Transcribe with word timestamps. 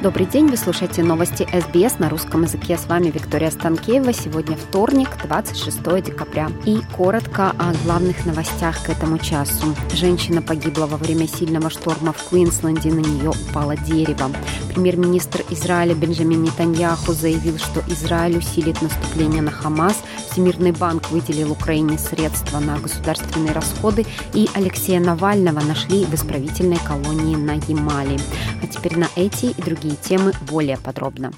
Добрый 0.00 0.26
день, 0.26 0.46
вы 0.46 0.56
слушаете 0.56 1.02
новости 1.02 1.44
СБС 1.52 1.98
на 1.98 2.08
русском 2.08 2.44
языке. 2.44 2.78
С 2.78 2.86
вами 2.86 3.06
Виктория 3.06 3.50
Станкеева. 3.50 4.12
Сегодня 4.12 4.56
вторник, 4.56 5.08
26 5.24 6.04
декабря. 6.04 6.52
И 6.66 6.78
коротко 6.96 7.50
о 7.58 7.72
главных 7.82 8.24
новостях 8.24 8.80
к 8.84 8.90
этому 8.90 9.18
часу. 9.18 9.74
Женщина 9.92 10.40
погибла 10.40 10.86
во 10.86 10.98
время 10.98 11.26
сильного 11.26 11.68
шторма 11.68 12.12
в 12.12 12.28
Квинсленде, 12.28 12.92
на 12.92 13.00
нее 13.00 13.30
упало 13.30 13.76
дерево. 13.76 14.30
Премьер-министр 14.72 15.42
Израиля 15.50 15.96
Бенджамин 15.96 16.44
Нетаньяху 16.44 17.12
заявил, 17.12 17.58
что 17.58 17.82
Израиль 17.88 18.38
усилит 18.38 18.80
наступление 18.80 19.42
на 19.42 19.50
Хамас. 19.50 19.96
Всемирный 20.30 20.70
банк 20.70 21.10
выделил 21.10 21.50
Украине 21.50 21.98
средства 21.98 22.60
на 22.60 22.78
государственные 22.78 23.50
расходы. 23.52 24.06
И 24.32 24.48
Алексея 24.54 25.00
Навального 25.00 25.58
нашли 25.58 26.04
в 26.04 26.14
исправительной 26.14 26.78
колонии 26.86 27.34
на 27.34 27.54
Ямале. 27.66 28.20
А 28.62 28.66
теперь 28.68 28.96
на 28.96 29.08
эти 29.16 29.46
и 29.46 29.60
другие 29.60 29.87
темы 29.96 30.32
более 30.42 30.76
подробно. 30.76 31.32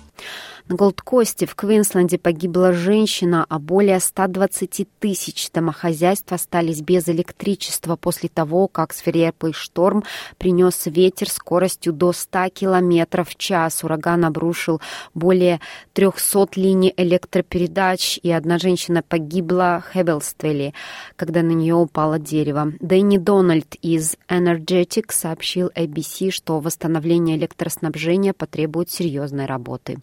На 0.70 0.76
Голдкосте 0.76 1.46
в 1.46 1.56
Квинсленде 1.56 2.16
погибла 2.16 2.72
женщина, 2.72 3.44
а 3.48 3.58
более 3.58 3.98
120 3.98 4.86
тысяч 5.00 5.50
домохозяйств 5.50 6.32
остались 6.32 6.80
без 6.80 7.08
электричества 7.08 7.96
после 7.96 8.28
того, 8.28 8.68
как 8.68 8.92
свирепый 8.92 9.52
шторм 9.52 10.04
принес 10.38 10.86
ветер 10.86 11.28
скоростью 11.28 11.92
до 11.92 12.12
100 12.12 12.50
километров 12.50 13.30
в 13.30 13.36
час. 13.36 13.82
Ураган 13.82 14.24
обрушил 14.24 14.80
более 15.12 15.60
300 15.94 16.50
линий 16.54 16.94
электропередач, 16.96 18.20
и 18.22 18.30
одна 18.30 18.58
женщина 18.58 19.02
погибла 19.02 19.82
в 19.84 19.92
Хебелствеле, 19.92 20.72
когда 21.16 21.42
на 21.42 21.50
нее 21.50 21.74
упало 21.74 22.20
дерево. 22.20 22.74
Дэнни 22.78 23.18
Дональд 23.18 23.74
из 23.82 24.14
Energetic 24.28 25.06
сообщил 25.08 25.72
ABC, 25.74 26.30
что 26.30 26.60
восстановление 26.60 27.36
электроснабжения 27.36 28.32
потребует 28.32 28.88
серьезной 28.88 29.46
работы. 29.46 29.98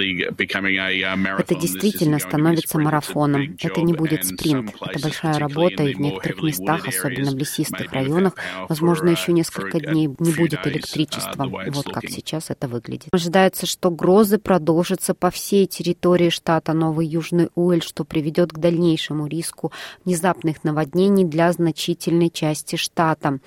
Это 0.01 1.55
действительно 1.55 2.19
становится 2.19 2.79
марафоном. 2.79 3.55
Это 3.61 3.81
не 3.81 3.93
будет 3.93 4.25
спринт. 4.25 4.73
Это 4.81 4.99
большая 4.99 5.39
работа, 5.39 5.83
и 5.83 5.93
в 5.93 5.99
некоторых 5.99 6.43
местах, 6.43 6.87
особенно 6.87 7.31
в 7.31 7.37
лесистых 7.37 7.91
районах, 7.91 8.35
возможно, 8.67 9.09
uh, 9.09 9.11
еще 9.11 9.31
несколько 9.31 9.79
дней 9.79 10.07
не 10.19 10.33
будет 10.33 10.65
uh, 10.65 10.69
электричества. 10.69 11.45
Вот 11.71 11.85
как 11.85 12.09
сейчас 12.09 12.49
это 12.49 12.67
выглядит. 12.67 13.09
Ожидается, 13.11 13.65
что 13.65 13.91
грозы 13.91 14.37
продолжатся 14.37 15.13
по 15.13 15.31
всей 15.31 15.65
территории 15.67 16.29
штата 16.29 16.73
Новый 16.73 17.07
Южный 17.07 17.49
Уэль, 17.55 17.83
что 17.83 18.03
приведет 18.03 18.51
к 18.51 18.57
дальнейшему 18.57 19.27
риску 19.27 19.71
внезапных 20.05 20.63
наводнений 20.63 21.25
для 21.25 21.51
значительной 21.51 22.29
части 22.29 22.75
штата. 22.75 23.39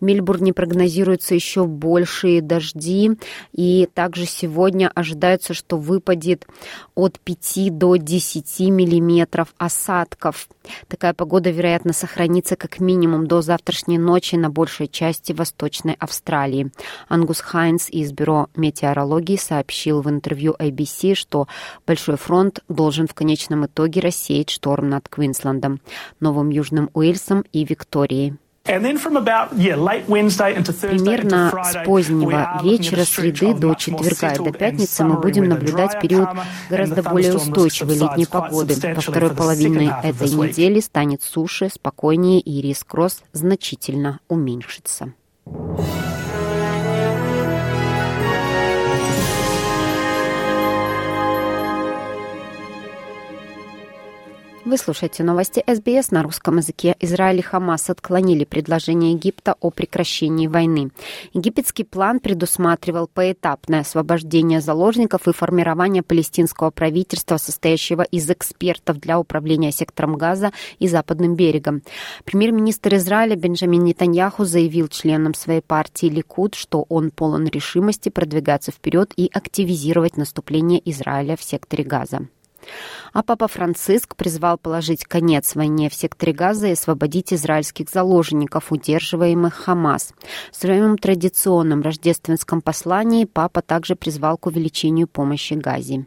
В 0.00 0.04
Мельбурне 0.04 0.52
прогнозируются 0.52 1.34
еще 1.34 1.66
большие 1.66 2.42
дожди, 2.42 3.12
и 3.52 3.88
также 3.94 4.26
сегодня 4.26 4.90
ожидается, 4.94 5.54
что 5.54 5.78
вы 5.78 5.91
выпадет 5.92 6.46
от 6.94 7.20
5 7.20 7.76
до 7.76 7.96
10 7.96 8.60
миллиметров 8.70 9.54
осадков. 9.58 10.48
Такая 10.88 11.12
погода, 11.12 11.50
вероятно, 11.50 11.92
сохранится 11.92 12.56
как 12.56 12.80
минимум 12.80 13.26
до 13.26 13.42
завтрашней 13.42 13.98
ночи 13.98 14.36
на 14.36 14.48
большей 14.48 14.88
части 14.88 15.32
Восточной 15.32 15.96
Австралии. 15.98 16.70
Ангус 17.08 17.40
Хайнс 17.40 17.90
из 17.90 18.12
Бюро 18.12 18.48
метеорологии 18.56 19.36
сообщил 19.36 20.00
в 20.00 20.08
интервью 20.08 20.54
ABC, 20.58 21.14
что 21.14 21.46
Большой 21.86 22.16
фронт 22.16 22.60
должен 22.68 23.06
в 23.06 23.14
конечном 23.14 23.66
итоге 23.66 24.00
рассеять 24.00 24.50
шторм 24.50 24.88
над 24.88 25.08
Квинслендом, 25.08 25.80
Новым 26.20 26.48
Южным 26.48 26.88
Уэльсом 26.94 27.44
и 27.52 27.64
Викторией. 27.64 28.38
Примерно 30.80 31.50
с 31.64 31.84
позднего 31.84 32.60
вечера 32.62 33.04
среды 33.04 33.54
до 33.54 33.74
четверга 33.74 34.34
и 34.34 34.38
до 34.38 34.52
пятницы 34.52 35.04
мы 35.04 35.18
будем 35.18 35.48
наблюдать 35.48 36.00
период 36.00 36.28
гораздо 36.70 37.02
более 37.02 37.34
устойчивой 37.34 37.96
летней 37.98 38.26
погоды. 38.26 38.74
Во 38.94 39.00
второй 39.00 39.30
половине 39.30 39.94
этой 40.02 40.30
недели 40.30 40.80
станет 40.80 41.22
суше, 41.22 41.70
спокойнее 41.70 42.40
и 42.40 42.60
риск 42.60 42.94
рост 42.94 43.24
значительно 43.32 44.20
уменьшится. 44.28 45.12
Вы 54.64 54.78
слушаете 54.78 55.24
новости 55.24 55.64
СБС 55.66 56.12
на 56.12 56.22
русском 56.22 56.58
языке. 56.58 56.94
Израиль 57.00 57.40
и 57.40 57.42
Хамас 57.42 57.90
отклонили 57.90 58.44
предложение 58.44 59.10
Египта 59.10 59.56
о 59.60 59.70
прекращении 59.70 60.46
войны. 60.46 60.92
Египетский 61.32 61.82
план 61.82 62.20
предусматривал 62.20 63.08
поэтапное 63.12 63.80
освобождение 63.80 64.60
заложников 64.60 65.26
и 65.26 65.32
формирование 65.32 66.04
палестинского 66.04 66.70
правительства, 66.70 67.38
состоящего 67.38 68.02
из 68.02 68.30
экспертов 68.30 69.00
для 69.00 69.18
управления 69.18 69.72
сектором 69.72 70.16
Газа 70.16 70.52
и 70.78 70.86
Западным 70.86 71.34
берегом. 71.34 71.82
Премьер-министр 72.24 72.94
Израиля 72.94 73.34
Бенджамин 73.34 73.82
Нетаньяху 73.82 74.44
заявил 74.44 74.86
членам 74.86 75.34
своей 75.34 75.60
партии 75.60 76.06
Ликуд, 76.06 76.54
что 76.54 76.86
он 76.88 77.10
полон 77.10 77.46
решимости 77.46 78.10
продвигаться 78.10 78.70
вперед 78.70 79.12
и 79.16 79.28
активизировать 79.34 80.16
наступление 80.16 80.80
Израиля 80.88 81.36
в 81.36 81.42
секторе 81.42 81.82
Газа. 81.82 82.28
А 83.12 83.22
папа 83.22 83.48
Франциск 83.48 84.16
призвал 84.16 84.58
положить 84.58 85.04
конец 85.04 85.54
войне 85.54 85.90
в 85.90 85.94
секторе 85.94 86.32
Газа 86.32 86.68
и 86.68 86.72
освободить 86.72 87.32
израильских 87.32 87.90
заложников, 87.90 88.72
удерживаемых 88.72 89.54
Хамас. 89.54 90.14
В 90.50 90.56
своем 90.56 90.96
традиционном 90.96 91.82
рождественском 91.82 92.62
послании 92.62 93.24
папа 93.24 93.62
также 93.62 93.96
призвал 93.96 94.38
к 94.38 94.46
увеличению 94.46 95.08
помощи 95.08 95.54
Газе. 95.54 96.06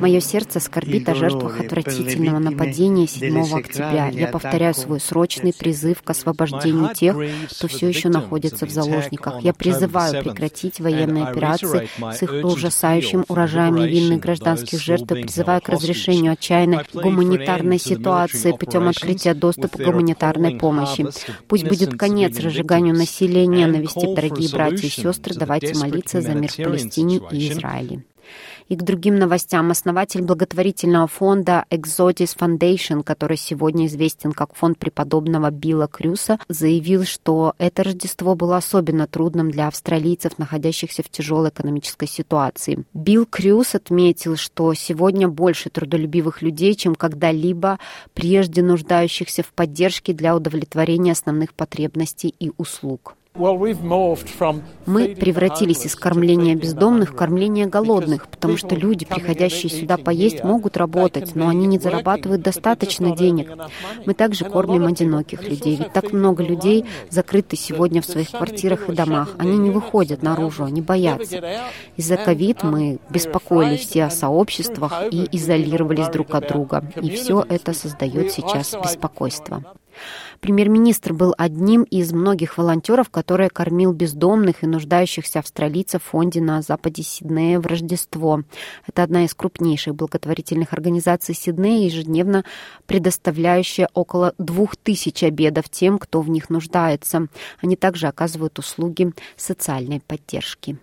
Мое 0.00 0.20
сердце 0.20 0.58
скорбит 0.58 1.08
о 1.08 1.14
жертвах 1.14 1.60
отвратительного 1.60 2.38
нападения 2.38 3.06
7 3.06 3.52
октября. 3.52 4.08
Я 4.08 4.28
повторяю 4.28 4.74
свой 4.74 5.00
срочный 5.00 5.52
призыв 5.52 6.02
к 6.02 6.10
освобождению 6.10 6.94
тех, 6.94 7.16
кто 7.50 7.68
все 7.68 7.88
еще 7.88 8.08
находится 8.08 8.64
в 8.66 8.70
заложниках. 8.70 9.42
Я 9.42 9.52
призываю 9.52 10.22
прекратить 10.22 10.80
военные 10.80 11.24
операции 11.24 11.88
с 12.00 12.22
их 12.22 12.32
ужасающим 12.44 13.26
урожаем 13.28 13.76
невинных 13.76 14.20
гражданских 14.20 14.80
жертв 14.80 15.12
и 15.12 15.22
призываю 15.22 15.60
к 15.60 15.68
разрешению 15.68 16.32
отчаянной 16.32 16.80
гуманитарной 16.94 17.78
ситуации 17.78 18.52
путем 18.52 18.88
открытия 18.88 19.34
доступа 19.34 19.76
к 19.76 19.82
гуманитарной 19.82 20.56
помощи. 20.56 21.06
Пусть 21.48 21.68
будет 21.68 21.98
конец 21.98 22.38
разжиганию 22.38 22.94
насилия 22.94 23.44
и 23.44 23.46
ненависти, 23.46 24.14
дорогие 24.14 24.50
братья 24.50 24.86
и 24.86 24.90
сестры. 24.90 25.34
Давайте 25.34 25.78
молиться 25.78 26.22
за 26.22 26.34
мир 26.34 26.50
в 26.50 26.56
Палестине 26.56 27.20
и 27.30 27.50
Израиле. 27.50 28.04
И 28.68 28.76
к 28.76 28.82
другим 28.82 29.18
новостям. 29.18 29.70
Основатель 29.70 30.22
благотворительного 30.22 31.06
фонда 31.06 31.64
Exotis 31.70 32.36
Foundation, 32.36 33.02
который 33.02 33.36
сегодня 33.36 33.86
известен 33.86 34.32
как 34.32 34.54
фонд 34.54 34.78
преподобного 34.78 35.50
Билла 35.50 35.88
Крюса, 35.88 36.38
заявил, 36.48 37.04
что 37.04 37.54
это 37.58 37.82
Рождество 37.82 38.34
было 38.34 38.56
особенно 38.56 39.06
трудным 39.06 39.50
для 39.50 39.68
австралийцев, 39.68 40.38
находящихся 40.38 41.02
в 41.02 41.08
тяжелой 41.08 41.50
экономической 41.50 42.06
ситуации. 42.06 42.84
Билл 42.94 43.26
Крюс 43.26 43.74
отметил, 43.74 44.36
что 44.36 44.72
сегодня 44.74 45.28
больше 45.28 45.70
трудолюбивых 45.70 46.42
людей, 46.42 46.74
чем 46.74 46.94
когда-либо 46.94 47.78
прежде 48.14 48.62
нуждающихся 48.62 49.42
в 49.42 49.52
поддержке 49.52 50.12
для 50.12 50.36
удовлетворения 50.36 51.12
основных 51.12 51.54
потребностей 51.54 52.34
и 52.38 52.52
услуг. 52.56 53.16
Мы 53.34 55.16
превратились 55.18 55.86
из 55.86 55.96
кормления 55.96 56.54
бездомных 56.54 57.12
в 57.12 57.16
кормление 57.16 57.66
голодных, 57.66 58.28
потому 58.28 58.58
что 58.58 58.74
люди, 58.74 59.06
приходящие 59.06 59.70
сюда 59.70 59.96
поесть, 59.96 60.44
могут 60.44 60.76
работать, 60.76 61.34
но 61.34 61.48
они 61.48 61.66
не 61.66 61.78
зарабатывают 61.78 62.42
достаточно 62.42 63.16
денег. 63.16 63.50
Мы 64.04 64.12
также 64.12 64.44
кормим 64.44 64.86
одиноких 64.86 65.42
людей, 65.48 65.76
ведь 65.76 65.92
так 65.94 66.12
много 66.12 66.42
людей 66.42 66.84
закрыты 67.08 67.56
сегодня 67.56 68.02
в 68.02 68.06
своих 68.06 68.30
квартирах 68.30 68.90
и 68.90 68.92
домах. 68.92 69.30
Они 69.38 69.56
не 69.56 69.70
выходят 69.70 70.22
наружу, 70.22 70.64
они 70.64 70.82
боятся. 70.82 71.62
Из-за 71.96 72.18
ковид 72.18 72.62
мы 72.62 72.98
беспокоились 73.08 73.86
все 73.88 74.04
о 74.04 74.10
сообществах 74.10 75.04
и 75.10 75.26
изолировались 75.32 76.08
друг 76.08 76.34
от 76.34 76.48
друга. 76.48 76.84
И 77.00 77.08
все 77.10 77.44
это 77.48 77.72
создает 77.72 78.30
сейчас 78.30 78.74
беспокойство. 78.74 79.64
Премьер-министр 80.40 81.12
был 81.12 81.34
одним 81.38 81.82
из 81.84 82.12
многих 82.12 82.58
волонтеров, 82.58 83.10
который 83.10 83.48
кормил 83.48 83.92
бездомных 83.92 84.62
и 84.62 84.66
нуждающихся 84.66 85.38
австралийцев 85.38 86.02
в 86.02 86.06
фонде 86.06 86.40
на 86.40 86.62
западе 86.62 87.02
Сиднея 87.02 87.60
в 87.60 87.66
Рождество. 87.66 88.42
Это 88.86 89.02
одна 89.02 89.24
из 89.24 89.34
крупнейших 89.34 89.94
благотворительных 89.94 90.72
организаций 90.72 91.34
Сиднея, 91.34 91.86
ежедневно 91.86 92.44
предоставляющая 92.86 93.88
около 93.94 94.34
двух 94.38 94.76
тысяч 94.76 95.22
обедов 95.22 95.68
тем, 95.68 95.98
кто 95.98 96.20
в 96.20 96.28
них 96.28 96.50
нуждается. 96.50 97.28
Они 97.60 97.76
также 97.76 98.08
оказывают 98.08 98.58
услуги 98.58 99.12
социальной 99.36 100.00
поддержки. 100.00 100.78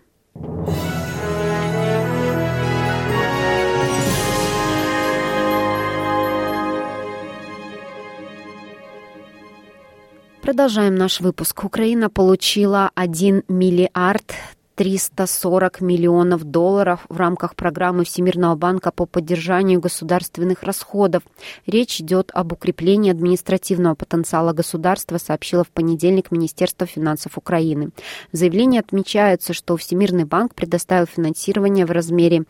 Продолжаем 10.50 10.96
наш 10.96 11.20
выпуск. 11.20 11.64
Украина 11.64 12.10
получила 12.10 12.90
1 12.96 13.44
миллиард 13.50 14.34
340 14.80 15.82
миллионов 15.82 16.46
долларов 16.46 17.06
в 17.10 17.18
рамках 17.18 17.58
программы 17.58 18.06
Всемирного 18.06 18.56
банка 18.56 18.92
по 18.92 19.06
поддержанию 19.06 19.82
государственных 19.82 20.64
расходов. 20.64 21.24
Речь 21.68 22.00
идет 22.00 22.32
об 22.34 22.54
укреплении 22.54 23.12
административного 23.12 23.96
потенциала 23.96 24.54
государства, 24.54 25.18
сообщило 25.18 25.66
в 25.66 25.68
понедельник 25.68 26.32
Министерство 26.32 26.88
финансов 26.88 27.38
Украины. 27.38 27.90
В 28.32 28.38
заявлении 28.38 28.80
отмечается, 28.80 29.52
что 29.52 29.76
Всемирный 29.76 30.24
банк 30.24 30.56
предоставил 30.56 31.08
финансирование 31.08 31.86
в 31.86 31.92
размере 31.92 32.46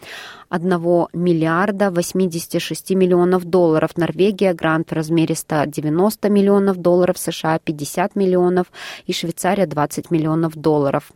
1 0.50 1.08
миллиарда 1.14 1.90
86 1.90 2.92
миллионов 2.92 3.46
долларов. 3.46 3.98
Норвегия 3.98 4.54
грант 4.54 4.92
в 4.92 4.94
размере 4.94 5.34
190 5.34 6.30
миллионов 6.30 6.78
долларов, 6.78 7.18
США 7.18 7.58
50 7.58 8.16
миллионов 8.16 8.68
и 9.08 9.14
Швейцария 9.14 9.66
20 9.66 10.12
миллионов 10.12 10.56
долларов. 10.56 11.12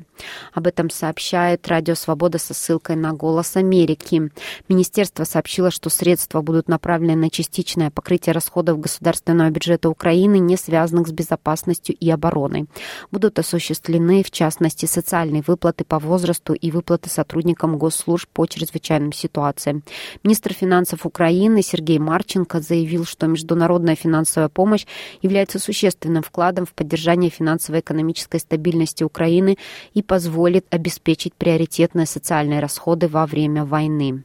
Об 0.53 0.65
этом 0.65 0.89
сообщает 1.03 1.67
Радио 1.67 1.95
Свобода 1.95 2.37
со 2.37 2.53
ссылкой 2.53 2.95
на 2.95 3.11
«Голос 3.11 3.57
Америки». 3.57 4.31
Министерство 4.69 5.25
сообщило, 5.25 5.69
что 5.69 5.89
средства 5.89 6.41
будут 6.41 6.69
направлены 6.69 7.23
на 7.23 7.29
частичное 7.29 7.91
покрытие 7.91 8.31
расходов 8.31 8.79
государственного 8.79 9.49
бюджета 9.49 9.89
Украины, 9.89 10.39
не 10.39 10.55
связанных 10.55 11.09
с 11.09 11.11
безопасностью 11.11 11.93
и 11.93 12.09
обороной. 12.09 12.67
Будут 13.11 13.37
осуществлены, 13.37 14.23
в 14.23 14.31
частности, 14.31 14.85
социальные 14.85 15.43
выплаты 15.45 15.83
по 15.83 15.99
возрасту 15.99 16.53
и 16.53 16.71
выплаты 16.71 17.09
сотрудникам 17.09 17.77
госслужб 17.77 18.29
по 18.31 18.45
чрезвычайным 18.45 19.11
ситуациям. 19.11 19.83
Министр 20.23 20.53
финансов 20.53 21.05
Украины 21.05 21.61
Сергей 21.61 21.99
Марченко 21.99 22.61
заявил, 22.61 23.03
что 23.03 23.27
международная 23.27 23.95
финансовая 23.95 24.47
помощь 24.47 24.85
является 25.21 25.59
существенным 25.59 26.23
вкладом 26.23 26.65
в 26.65 26.71
поддержание 26.71 27.29
финансово-экономической 27.29 28.39
стабильности 28.39 29.03
Украины 29.03 29.57
и 29.93 30.01
позволит 30.01 30.65
обеспечить 30.69 30.92
обеспечить 30.93 31.33
приоритетные 31.33 32.05
социальные 32.05 32.59
расходы 32.59 33.07
во 33.07 33.25
время 33.25 33.65
войны. 33.65 34.23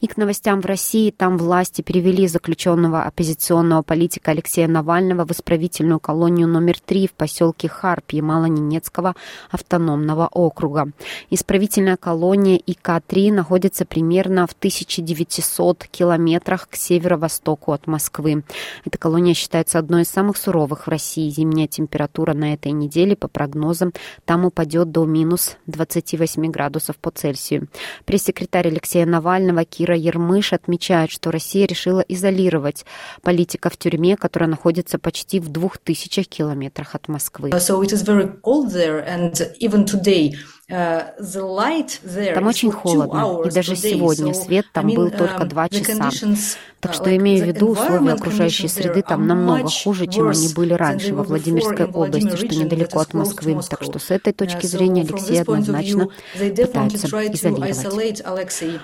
И 0.00 0.06
к 0.06 0.16
новостям 0.16 0.60
в 0.60 0.66
России. 0.66 1.10
Там 1.10 1.38
власти 1.38 1.82
перевели 1.82 2.26
заключенного 2.26 3.02
оппозиционного 3.02 3.82
политика 3.82 4.30
Алексея 4.30 4.68
Навального 4.68 5.26
в 5.26 5.32
исправительную 5.32 6.00
колонию 6.00 6.48
номер 6.48 6.78
3 6.80 7.08
в 7.08 7.12
поселке 7.12 7.68
Харп 7.68 8.12
Ямало-Ненецкого 8.12 9.14
автономного 9.50 10.28
округа. 10.30 10.90
Исправительная 11.30 11.96
колония 11.96 12.56
ИК-3 12.56 13.32
находится 13.32 13.84
примерно 13.84 14.46
в 14.46 14.52
1900 14.52 15.84
километрах 15.84 16.68
к 16.68 16.76
северо-востоку 16.76 17.72
от 17.72 17.86
Москвы. 17.86 18.44
Эта 18.84 18.98
колония 18.98 19.34
считается 19.34 19.78
одной 19.78 20.02
из 20.02 20.08
самых 20.08 20.36
суровых 20.36 20.86
в 20.86 20.90
России. 20.90 21.28
Зимняя 21.30 21.66
температура 21.66 22.34
на 22.34 22.54
этой 22.54 22.72
неделе, 22.72 23.16
по 23.16 23.28
прогнозам, 23.28 23.92
там 24.24 24.44
упадет 24.44 24.90
до 24.92 25.04
минус 25.04 25.56
28 25.66 26.50
градусов 26.50 26.96
по 26.96 27.10
Цельсию. 27.10 27.68
Пресс-секретарь 28.04 28.68
Алексея 28.68 29.06
Навального 29.06 29.49
Навального 29.50 29.64
Кира 29.64 29.96
Ермыш 29.96 30.52
отмечает, 30.52 31.10
что 31.10 31.30
Россия 31.30 31.66
решила 31.66 32.00
изолировать 32.00 32.84
политика 33.22 33.68
в 33.70 33.76
тюрьме, 33.76 34.16
которая 34.16 34.48
находится 34.48 34.98
почти 34.98 35.40
в 35.40 35.48
двух 35.48 35.78
тысячах 35.78 36.28
километрах 36.28 36.94
от 36.94 37.08
Москвы. 37.08 37.50
So 37.50 37.82
it 37.82 37.92
is 37.92 38.04
very 38.04 38.30
cold 38.42 38.72
there, 38.72 39.04
and 39.06 39.34
even 39.60 39.84
today 39.84 40.34
там 40.70 42.46
очень 42.46 42.70
холодно, 42.70 43.42
и 43.44 43.50
даже 43.50 43.76
сегодня 43.76 44.32
свет 44.34 44.66
там 44.72 44.88
был 44.88 45.10
только 45.10 45.42
um, 45.42 45.48
два 45.48 45.68
часа. 45.68 46.10
Так 46.80 46.92
uh, 46.92 46.94
что, 46.94 47.14
имея 47.16 47.44
в 47.44 47.46
виду, 47.46 47.70
условия 47.70 48.12
окружающей 48.12 48.68
среды 48.68 49.02
там 49.02 49.26
намного 49.26 49.68
хуже, 49.68 50.06
чем 50.06 50.28
они 50.28 50.48
были 50.54 50.72
раньше 50.72 51.14
во 51.14 51.24
Владимирской 51.24 51.86
области, 51.86 52.36
что 52.36 52.46
недалеко 52.46 53.00
от 53.00 53.12
Москвы. 53.14 53.58
Так 53.68 53.82
что 53.82 53.98
с 53.98 54.10
этой 54.10 54.32
точки 54.32 54.66
зрения 54.66 55.02
Алексей 55.02 55.40
однозначно 55.40 56.08
пытается 56.38 57.06
изолировать. 57.06 58.22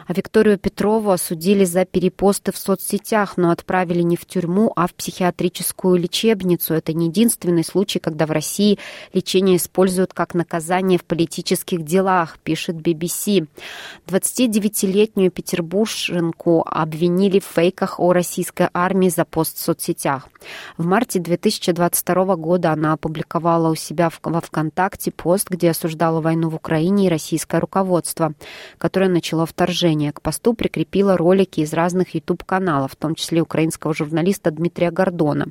А 0.07 0.13
Викторию 0.13 0.59
Петрову 0.59 1.11
осудили 1.11 1.65
за 1.65 1.85
перепосты 1.85 2.53
в 2.53 2.59
соцсетях, 2.59 3.37
но 3.37 3.51
отправили 3.51 4.03
не 4.03 4.17
в 4.17 4.27
тюрьму, 4.27 4.73
а 4.77 4.87
в 4.89 4.95
психиатрическую 4.95 5.97
лечебницу. 5.97 6.75
Это 6.75 6.93
не 6.93 7.07
единственный 7.07 7.65
случай, 7.65 7.99
когда 7.99 8.27
в 8.27 8.31
России 8.31 8.79
лечение 9.13 9.57
используют 9.57 10.13
как 10.13 10.35
наказание 10.35 10.99
в 10.99 11.05
политических 11.05 11.76
российских 11.77 11.85
делах, 11.85 12.39
пишет 12.39 12.77
BBC. 12.77 13.47
29-летнюю 14.07 15.31
петербурженку 15.31 16.65
обвинили 16.67 17.39
в 17.39 17.45
фейках 17.45 18.01
о 18.01 18.13
российской 18.13 18.69
армии 18.73 19.09
за 19.09 19.25
пост 19.25 19.57
в 19.57 19.61
соцсетях. 19.61 20.29
В 20.77 20.87
марте 20.87 21.19
2022 21.19 22.37
года 22.37 22.73
она 22.73 22.93
опубликовала 22.93 23.71
у 23.71 23.75
себя 23.75 24.11
во 24.23 24.41
ВКонтакте 24.41 25.11
пост, 25.11 25.49
где 25.51 25.71
осуждала 25.71 26.21
войну 26.21 26.49
в 26.49 26.55
Украине 26.55 27.07
и 27.07 27.09
российское 27.09 27.61
руководство, 27.61 28.35
которое 28.79 29.09
начало 29.09 29.47
вторжение. 29.47 30.13
К 30.13 30.21
посту 30.21 30.55
прикрепила 30.55 31.17
ролики 31.17 31.61
из 31.61 31.73
разных 31.73 32.15
YouTube-каналов, 32.15 32.93
в 32.93 32.97
том 32.97 33.15
числе 33.15 33.41
украинского 33.41 33.95
журналиста 33.95 34.51
Дмитрия 34.51 34.91
Гордона. 34.91 35.47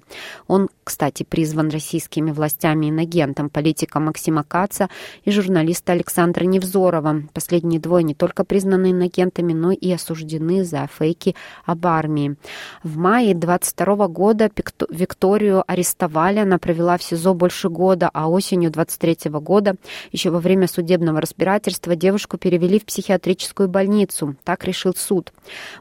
Он, 0.48 0.70
кстати, 0.84 1.24
призван 1.24 1.70
российскими 1.70 2.32
властями 2.32 2.90
инагентом, 2.90 3.50
политика 3.50 4.00
Максима 4.00 4.44
Каца 4.44 4.90
и 5.24 5.32
журналиста 5.32 5.94
Александра 5.94 6.46
Невзорова. 6.46 7.24
Последние 7.34 7.80
двое 7.80 8.04
не 8.04 8.14
только 8.14 8.44
признаны 8.44 8.92
инагентами, 8.92 9.54
но 9.54 9.72
и 9.72 9.92
осуждены 9.92 10.64
за 10.64 10.88
фейки 10.88 11.36
об 11.66 11.86
армии. 11.88 12.36
В 12.84 12.98
мае 12.98 13.34
22 13.34 14.08
года 14.08 14.50
Викторию 14.90 15.64
арестовали. 15.68 16.40
Она 16.40 16.58
провела 16.58 16.98
в 16.98 17.04
СИЗО 17.04 17.34
больше 17.34 17.70
года, 17.70 18.10
а 18.14 18.30
осенью 18.30 18.72
23 18.72 19.30
года, 19.32 19.76
еще 20.12 20.30
во 20.30 20.40
время 20.40 20.68
судебного 20.68 21.22
разбирательства, 21.22 21.96
девушку 21.96 22.38
перевели 22.38 22.80
в 22.80 22.86
психиатрическую 22.86 23.70
больницу. 23.70 24.36
Так 24.44 24.66
решил 24.66 24.94
суд. 24.96 25.34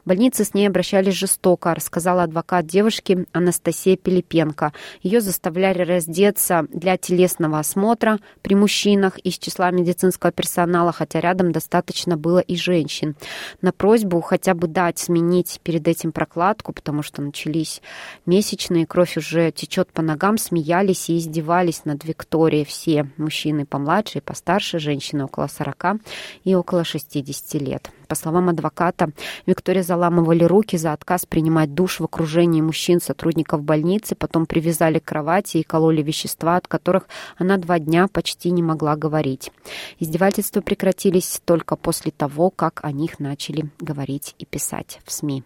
В 0.03 0.09
больнице 0.09 0.43
с 0.43 0.53
ней 0.53 0.67
обращались 0.67 1.13
жестоко, 1.15 1.73
рассказала 1.73 2.23
адвокат 2.23 2.65
девушки 2.65 3.25
Анастасия 3.31 3.97
Пилипенко. 3.97 4.73
Ее 5.01 5.21
заставляли 5.21 5.81
раздеться 5.81 6.67
для 6.71 6.97
телесного 6.97 7.59
осмотра 7.59 8.19
при 8.41 8.55
мужчинах 8.55 9.17
из 9.19 9.37
числа 9.37 9.71
медицинского 9.71 10.31
персонала, 10.31 10.91
хотя 10.91 11.19
рядом 11.19 11.51
достаточно 11.51 12.17
было 12.17 12.39
и 12.39 12.55
женщин. 12.55 13.15
На 13.61 13.71
просьбу 13.71 14.21
хотя 14.21 14.53
бы 14.53 14.67
дать 14.67 14.99
сменить 14.99 15.59
перед 15.63 15.87
этим 15.87 16.11
прокладку, 16.11 16.73
потому 16.73 17.03
что 17.03 17.21
начались 17.21 17.81
месячные, 18.25 18.84
кровь 18.85 19.17
уже 19.17 19.51
течет 19.51 19.91
по 19.91 20.01
ногам, 20.01 20.37
смеялись 20.37 21.09
и 21.09 21.17
издевались 21.17 21.85
над 21.85 22.03
Викторией 22.03 22.65
все 22.65 23.09
мужчины 23.17 23.65
помладше 23.65 24.19
и 24.19 24.21
постарше, 24.21 24.79
женщины 24.79 25.25
около 25.25 25.47
40 25.47 26.01
и 26.43 26.55
около 26.55 26.83
60 26.83 27.61
лет. 27.61 27.91
По 28.07 28.15
словам 28.15 28.49
адвоката, 28.49 29.11
Виктория 29.45 29.83
заламывали 29.83 30.43
руки 30.43 30.77
за 30.77 30.93
отказ 30.93 31.25
принимать 31.25 31.73
душ 31.73 31.99
в 31.99 32.03
окружении 32.03 32.61
мужчин, 32.61 33.01
сотрудников 33.01 33.63
больницы, 33.63 34.15
потом 34.15 34.45
привязали 34.45 34.99
к 34.99 35.05
кровати 35.05 35.57
и 35.57 35.63
кололи 35.63 36.01
вещества, 36.01 36.57
от 36.57 36.67
которых 36.67 37.07
она 37.37 37.57
два 37.57 37.79
дня 37.79 38.07
почти 38.07 38.51
не 38.51 38.63
могла 38.63 38.95
говорить. 38.95 39.51
Издевательства 39.99 40.61
прекратились 40.61 41.41
только 41.45 41.75
после 41.75 42.11
того, 42.11 42.49
как 42.49 42.81
о 42.83 42.91
них 42.91 43.19
начали 43.19 43.69
говорить 43.79 44.35
и 44.37 44.45
писать 44.45 44.99
в 45.05 45.11
СМИ. 45.11 45.43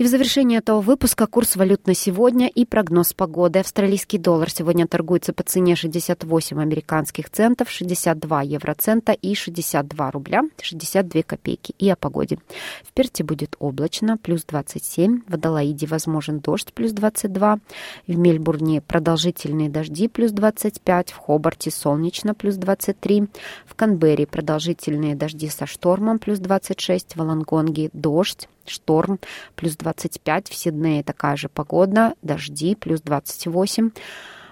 И 0.00 0.02
в 0.02 0.06
завершении 0.06 0.56
этого 0.56 0.80
выпуска 0.80 1.26
курс 1.26 1.56
валют 1.56 1.86
на 1.86 1.92
сегодня 1.92 2.48
и 2.48 2.64
прогноз 2.64 3.12
погоды. 3.12 3.58
Австралийский 3.58 4.16
доллар 4.16 4.48
сегодня 4.48 4.86
торгуется 4.86 5.34
по 5.34 5.42
цене 5.42 5.76
68 5.76 6.58
американских 6.58 7.28
центов, 7.28 7.68
62 7.68 8.40
евроцента 8.40 9.12
и 9.12 9.34
62 9.34 10.10
рубля 10.10 10.44
62 10.62 11.22
копейки. 11.22 11.74
И 11.78 11.90
о 11.90 11.96
погоде. 11.96 12.38
В 12.82 12.94
Перте 12.94 13.24
будет 13.24 13.56
облачно, 13.58 14.16
плюс 14.16 14.46
27. 14.46 15.20
В 15.28 15.34
Адалаиде 15.34 15.86
возможен 15.86 16.40
дождь, 16.40 16.72
плюс 16.72 16.92
22. 16.92 17.58
В 18.06 18.16
Мельбурне 18.16 18.80
продолжительные 18.80 19.68
дожди, 19.68 20.08
плюс 20.08 20.32
25. 20.32 21.10
В 21.12 21.16
Хобарте 21.18 21.70
солнечно, 21.70 22.32
плюс 22.32 22.54
23. 22.54 23.26
В 23.66 23.74
Канберре 23.74 24.26
продолжительные 24.26 25.14
дожди 25.14 25.50
со 25.50 25.66
штормом, 25.66 26.18
плюс 26.18 26.38
26. 26.38 27.16
В 27.16 27.20
Лонгонге 27.20 27.90
дождь, 27.92 28.48
шторм, 28.70 29.18
плюс 29.56 29.76
25, 29.90 30.48
в 30.48 30.54
Сиднее 30.54 31.02
такая 31.02 31.36
же 31.36 31.48
погода, 31.48 32.14
дожди, 32.22 32.74
плюс 32.74 33.00
28, 33.00 33.90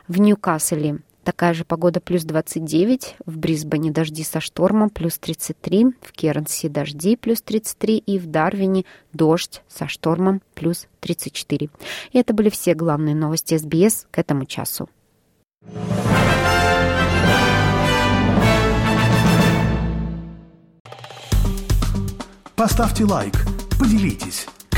в 0.09 0.21
Ньюкасселе 0.21 1.01
Такая 1.29 1.53
же 1.53 1.67
погода 1.67 2.01
плюс 2.01 2.25
29, 2.25 3.17
в 3.27 3.37
Брисбене 3.37 3.91
дожди 3.91 4.25
со 4.25 4.41
штормом 4.41 4.89
плюс 4.89 5.19
33, 5.19 5.89
в 6.01 6.13
Кернси 6.13 6.69
дожди 6.69 7.17
плюс 7.17 7.43
33 7.43 7.99
и 7.99 8.19
в 8.19 8.27
Дарвине 8.27 8.87
дождь 9.13 9.61
со 9.69 9.89
штормом 9.89 10.41
плюс 10.55 10.87
34. 11.01 11.69
И 12.13 12.19
это 12.19 12.33
были 12.33 12.49
все 12.49 12.73
главные 12.73 13.15
новости 13.15 13.59
СБС 13.59 14.07
к 14.11 14.19
этому 14.19 14.47
часу. 14.47 14.89
Поставьте 22.57 23.05
лайк, 23.05 23.35
поделитесь, 23.79 24.47